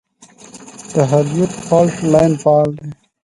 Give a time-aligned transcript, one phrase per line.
[0.93, 2.89] د هریرود فالټ لاین فعال دی